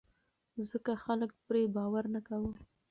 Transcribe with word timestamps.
ځکه 0.69 0.91
خلک 1.03 1.31
پرې 1.45 1.61
باور 1.75 2.05
نه 2.15 2.19
کاوه. 2.27 2.51